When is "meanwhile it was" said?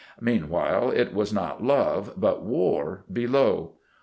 0.19-1.31